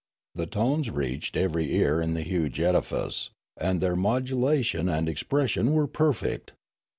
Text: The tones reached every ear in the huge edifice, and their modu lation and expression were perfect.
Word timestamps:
The 0.33 0.47
tones 0.47 0.89
reached 0.89 1.37
every 1.37 1.71
ear 1.75 2.01
in 2.01 2.15
the 2.15 2.23
huge 2.23 2.59
edifice, 2.59 3.29
and 3.55 3.81
their 3.81 3.95
modu 3.95 4.29
lation 4.31 4.91
and 4.91 5.07
expression 5.07 5.73
were 5.73 5.85
perfect. 5.85 6.53